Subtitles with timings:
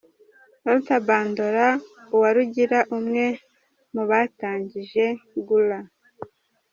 [0.65, 1.67] Walter Bandora
[2.15, 3.25] Uwarugira umwe
[3.93, 5.05] mu batangije
[5.41, 5.91] 'Goora'.